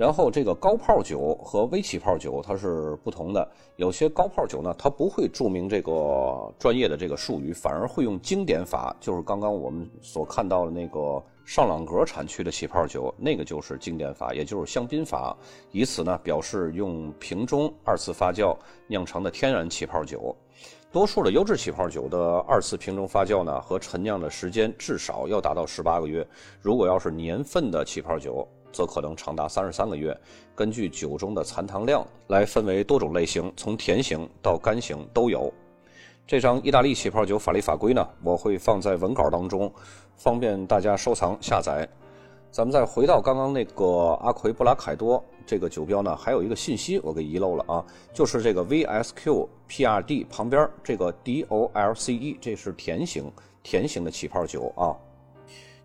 [0.00, 15.36] 然后这个高泡酒和微起泡酒它是不同的，有些高泡酒呢，它不会注明这个专业的这个术语，反而会用经典法，就是刚刚我们所看到的那个上朗格产区的起泡酒，那个就是经典法，也就是香槟法，
[15.70, 20.34] 以此呢表示用瓶中二次发酵酿成的天然起泡酒。
[20.90, 26.26] 多数的优质起泡酒的二次瓶中发酵呢，和陈酿的时间至少要达到十八个月。
[26.62, 30.16] 如果要是年份的起泡酒，则可能长达三十三个月。
[30.54, 35.52] 根据酒中的残糖量来分为多种类型，从甜型到干型都有。
[36.26, 39.72] 这张意大利起泡酒法律法规呢，我会放在文稿当中，
[40.16, 41.88] 方便大家收藏下载。
[42.52, 53.30] 咱们再回到刚刚那个阿奎布拉凯多这个酒标呢，还有一个信息我给遗漏了啊，就是这个 VSQ PRD 旁边这个 DOLCE，这是甜型
[53.62, 54.94] 甜型的起泡酒啊。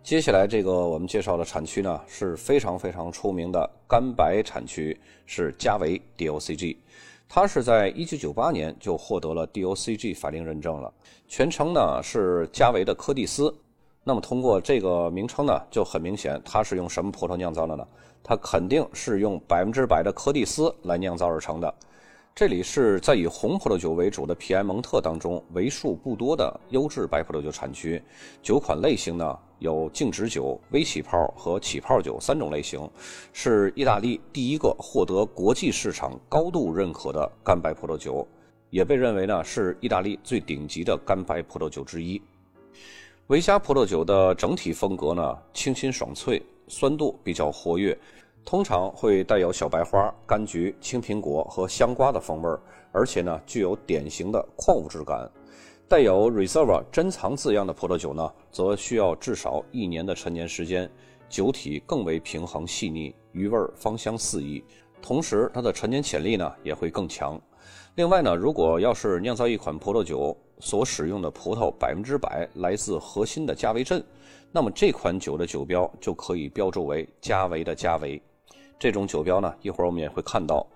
[0.06, 6.76] 接下来这个我们介绍的产区呢是非常非常出名的干白产区，是加维 DOCG，
[7.28, 10.94] 它是在1998年就获得了 DOCG 法定认证了，
[11.26, 13.52] 全称呢是加维的柯蒂斯。
[14.04, 17.84] 那么通过这个名称呢，就很明显，它是用什么葡萄酿造的呢？
[18.22, 21.74] 它肯定是用百分之百的柯蒂斯来酿造而成的。
[22.36, 28.02] 这里是在以红葡萄酒为主的皮埃蒙特当中为数不多的优质白葡萄酒产区。
[28.42, 32.86] 酒款类型呢有静止酒、微起泡和起泡酒三种类型，
[33.32, 38.28] 是意大利第一个获得国际市场高度认可的干白葡萄酒，
[38.68, 42.20] 也被认为呢是意大利最顶级的干白葡萄酒之一。
[43.28, 47.98] 维加葡萄酒的整体风格呢，清新爽脆，酸度比较活跃，
[48.46, 52.60] 通常会带有小白花、柑橘、青苹果和香瓜的风味儿，
[52.92, 55.28] 而且呢，具有典型的矿物质感。
[55.88, 60.88] 带有 Reserva 珍藏字样的葡萄酒呢，则需要至少一年的陈年时间，
[61.28, 64.62] 酒体更为平衡细腻，余味芳香四溢，
[65.02, 67.40] 同时它的陈年潜力呢也会更强。
[67.96, 74.00] 另外呢，如果要是酿造一款葡萄酒，所使用的葡萄百分之百来自核心的加维镇，
[74.52, 78.22] 那么这款酒的酒标就可以标注为加维的加维。
[78.78, 80.66] 这种酒标呢，一会儿我们也会看到。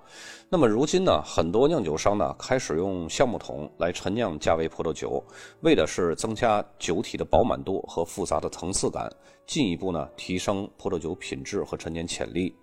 [0.48, 5.22] 那么如今呢，很多酿酒商呢开始用橡木桶来陈酿加维葡萄酒，
[5.60, 9.08] 为的是增加酒体的饱满度和复杂的层次感，
[9.46, 12.54] 进一步呢提升葡萄酒品质和陈年潜力。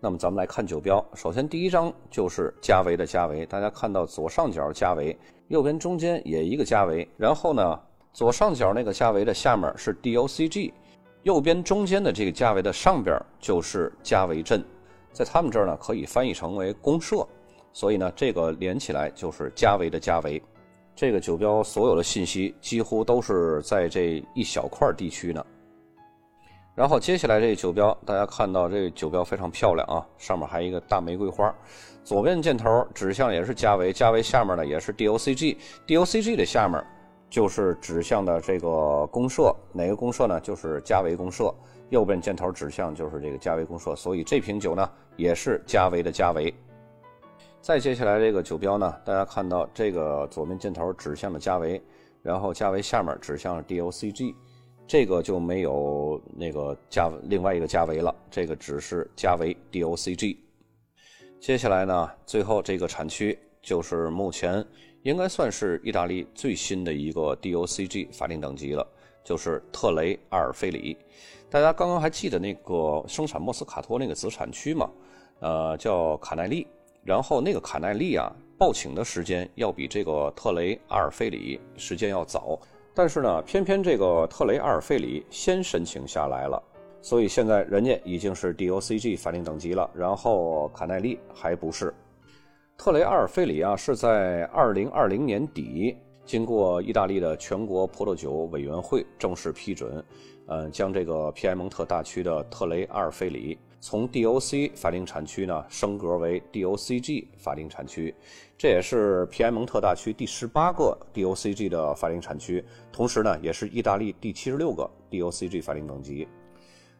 [0.00, 5.16] 那么咱们来看酒标，首先第一张就是加维的加维，大家看到左上角加维。
[5.48, 7.78] 右边中间也一个加维，然后呢，
[8.12, 10.72] 左上角那个加维的下面是 DOCG，
[11.24, 14.62] 右边中间的这个加维的上边就是加维镇，
[15.10, 17.26] 在他们这儿呢可以翻译成为公社，
[17.72, 20.40] 所以呢这个连起来就是加维的加维。
[20.94, 25.44] 这个酒标所有的信息几乎都是在这一小块地区呢。
[26.74, 31.52] 然后接下来这个酒标，大家看到这个酒标非常漂亮啊，上面还一个大玫瑰花。
[32.04, 36.84] 左边箭头指向也是加维，加维下面呢也是 DOCG，DOCG 的下面
[37.28, 40.40] 就是指向的这个公社，哪个公社呢？
[40.40, 41.54] 就是加维公社。
[41.90, 46.52] 右边箭头指向就是这个加维公社，所以这瓶酒呢也是加维的加维。
[47.60, 51.80] 再接下来这个酒标呢，大家看到这个左边箭头指向的加维，
[52.22, 54.34] 然后加维下面指向了 DOCG。
[54.86, 60.36] 这个就没有那个加另外一个加维了，这个只是加维 DOCG。
[61.40, 64.64] 接下来呢，最后这个产区就是目前
[65.04, 68.86] 应该算是意大利最新的一个 DOCG 法定等级了，
[69.22, 70.96] 就是特雷阿尔菲里。
[71.50, 74.90] 大家刚刚还记得那个生产莫斯卡托那个子产区吗？
[75.40, 76.66] 呃，叫卡奈利。
[77.02, 82.58] 然后那个卡奈利啊，报请的时间要比这个特雷阿尔菲里时间要早。
[82.94, 86.62] 但是呢，偏偏这个特雷阿尔费里先申请下来了，
[87.02, 91.92] 所以现在人家已经是 DOCG 法定等级了，然后卡耐利还不是。
[92.76, 100.04] 特雷阿尔费里啊，是在2020年底经过意大利的全国葡萄酒委员会正式批准，
[100.48, 103.58] 嗯，将这个皮埃蒙特大区的特雷阿尔费里。
[103.80, 108.14] 从 DOC 法定产区呢升格为 DOCG 法定产区，
[108.56, 116.26] 这也是皮埃蒙特大区第十八个 DOCG 的法定产区，同时呢也是意大利第七十六个 DOCG 法定等级。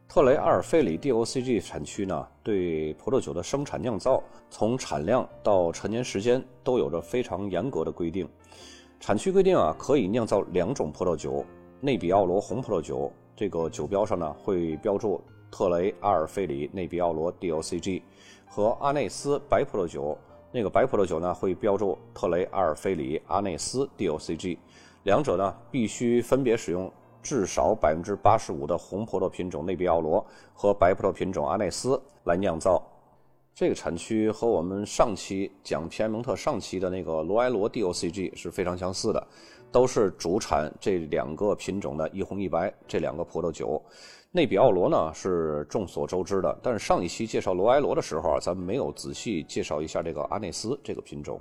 [0.06, 8.28] 特雷阿尔菲里 DOCG 产区呢，对葡萄酒的生产酿造，从产量到陈年时间都有着非常严格的规定。
[9.00, 11.44] 产区规定啊，可以酿造两种葡萄酒：
[11.80, 18.02] 内比奥罗红葡萄酒，这个酒标上呢会标注特雷阿尔菲里内比奥罗 DOCG，
[18.46, 20.16] 和阿内斯白葡萄酒，
[20.52, 24.58] 那个白葡萄酒呢会标注特雷阿尔菲里阿内斯 DOCG，
[25.02, 26.92] 两者呢必须分别使用。
[27.24, 32.80] 至少百分之八十五的红葡萄品种内比奥罗和白葡萄品种阿内斯来酿造。
[33.54, 39.26] 这个产区和我们上期讲皮埃蒙特上期的那个罗埃罗 DOCG 是非常相似的，
[39.72, 43.80] 都是主产这两个品种的一红一白这两个葡萄酒。
[44.32, 51.40] 内比奥罗呢是众所周知的，但是上一期介绍罗埃罗的时候啊，咱们没有仔细介绍一下这个阿内斯这个品种。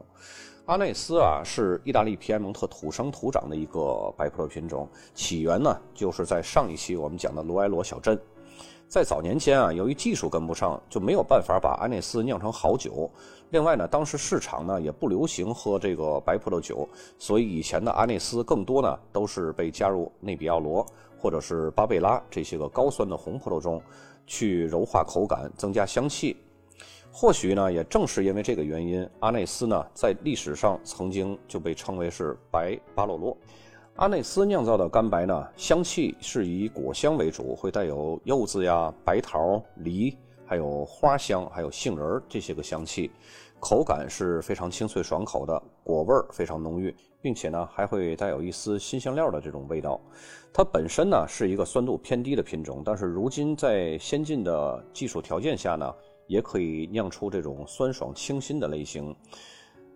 [0.65, 8.17] 阿内斯啊，是意大利皮埃蒙特土生土长的一个白葡萄品种，起源呢就是在上一期我们讲的卢埃罗小镇。
[8.87, 13.11] 在早年间啊，由于技术跟不上，就没有办法把阿内斯酿成好酒。
[13.49, 16.87] 另外呢，当时市场呢也不流行喝这个白葡萄酒，
[17.19, 20.85] 所以以前的阿内斯更多呢都是被加入内比奥罗
[21.19, 23.81] 或者是巴贝拉这些个高酸的红葡萄中，
[24.25, 26.37] 去柔化口感，增加香气。
[27.15, 33.37] 或许呢，也正是因为这个原因，阿内斯呢在历史上曾经就被称为是白巴洛洛。
[33.97, 43.11] 阿内斯酿造的干白呢，香气是以果香为主，会带有柚子呀、白桃、梨，还有花香，还有杏仁这些个香气，
[43.59, 50.01] 口感是非常清脆爽口的，果味非常浓郁，并且呢还会带有一丝新香料的这种味道。
[50.51, 55.93] 它本身呢是一个酸度偏低的品种，但是如今在先进的技术条件下呢。
[56.27, 59.15] 也可以酿出这种酸爽清新的类型。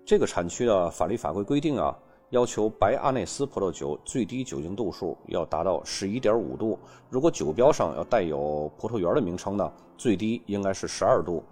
[0.05, 1.97] 这个产区的法律法规规定啊，
[2.29, 6.79] 要求白阿内斯葡萄酒最低酒精度数要达到十一点五度。
[7.09, 11.43] 如果酒标上要带有葡萄园的名称呢，最低应该是十二度。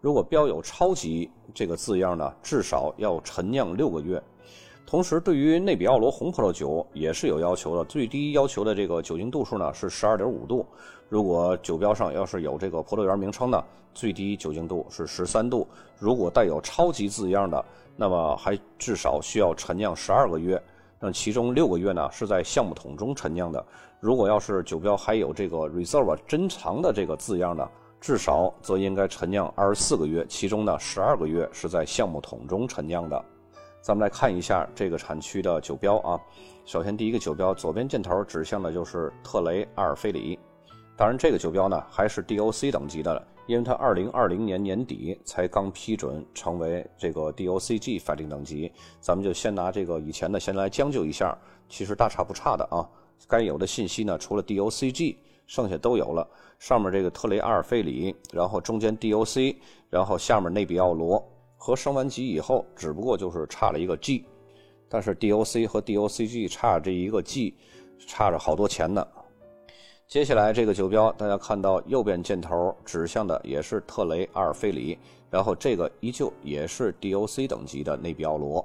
[0.00, 4.22] 如果标有“超级”这个字样呢，至少要陈酿六个月。
[4.94, 10.64] 同时，对于内比奥罗红葡萄酒也是有要求的，最低要求的这个酒精度数呢是十二点五度。
[11.08, 13.60] 如果酒标上要是有这个葡萄园名称呢，
[13.92, 15.66] 最低酒精度是十三度。
[15.98, 17.64] 如果带有“超级”字样的，
[17.96, 20.62] 那么还至少需要陈酿十二个月。
[21.00, 23.66] 那其中六个月呢是在橡木桶中陈酿的。
[23.98, 27.68] 如果要是酒标还有这个 “reserve” 珍藏的这个字样的，
[28.00, 33.24] 至少则应该陈酿二十四个月，其中呢十二个月是在橡木桶中陈酿的。
[33.84, 36.18] 咱们来看一下这个产区的酒标啊。
[36.64, 40.38] 首先，第一个酒标左边箭头指向的就是特雷阿尔菲里。
[40.96, 48.72] 当然，这个酒标呢还是 DOC 等级的，因为它2020年年底才刚批准成为这个 DOCG 法定等级。
[49.02, 51.36] 咱们就先拿这个以前的先来将就一下，
[51.68, 52.88] 其实大差不差的啊。
[53.28, 55.16] 该有的信息呢，除了 DOCG，
[55.46, 56.26] 剩下都有了。
[56.58, 59.54] 上面这个特雷阿尔菲里，然后中间 DOC，
[59.90, 61.22] 然后下面内比奥罗。
[61.64, 64.26] 和升完级以后，只不过就是差了一个 G，
[64.86, 67.56] 但是 DOC 和 DOCG 差这一个 G，
[68.06, 69.02] 差着好多钱呢。
[70.06, 74.98] 接下来这个酒标，大家看到右边箭头指向的也是特雷阿尔菲里，
[75.30, 78.62] 然后这个依旧也是 DOC 等级的内比奥罗。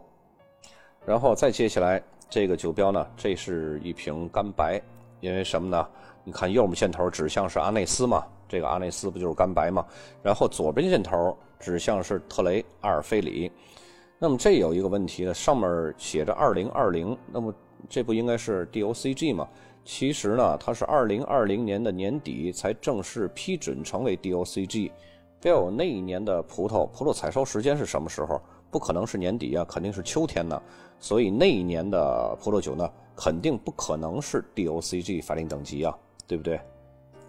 [1.06, 4.82] 然后再接下来这个酒标呢，这是一瓶干白，
[5.22, 5.88] 因为什么呢？
[6.26, 9.86] 你看右面箭头指向是阿内斯嘛，这个阿内斯不就是干白吗？
[10.22, 11.38] 然后左边箭头。
[11.62, 13.52] 指向是特雷阿尔菲里，
[14.18, 17.54] 那么这有一个问题呢，上面写着二零二零，那么
[17.90, 19.46] 这不应该是 DOCG 吗？
[19.84, 24.90] 其实呢，它是二零二零年的年底才正式批准成为 DOCG。
[25.42, 28.42] 标有那一年的葡萄，葡萄采收时间是什么时候？
[28.72, 30.62] 不可能是年底啊，肯定是秋天呢。
[30.98, 35.94] 所以那一年的葡萄酒呢，肯定不可能是 DOCG 法定等级啊，
[36.26, 36.58] 对不对？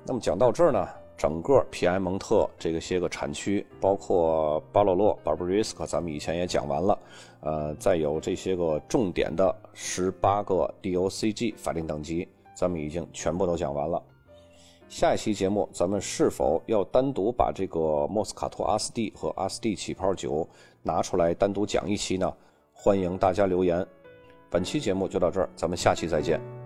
[0.07, 0.89] 那么讲到这儿呢？
[1.21, 6.99] 整个皮埃蒙特这个些个产区，包括巴洛洛、巴布瑞斯克，咱们以前也讲完了。
[7.43, 14.03] 呃，再有这些个重点的十八个 DOCG 法定等级，咱们已经全部都讲完了。
[14.89, 20.49] 下一期节目，咱们是否要单独把这个莫斯卡托阿斯蒂和阿斯蒂起泡酒
[20.83, 22.33] 拿出来单独讲一期呢？
[22.73, 23.87] 欢迎大家留言。
[24.49, 26.60] 本期节目就到这儿，咱们下期再见。